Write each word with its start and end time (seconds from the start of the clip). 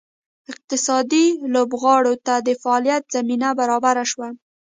اقتصادي 0.51 1.25
لوبغاړو 1.53 2.13
ته 2.25 2.33
د 2.47 2.49
فعالیت 2.61 3.03
زمینه 3.15 3.49
برابره 3.59 4.03
شوه. 4.11 4.27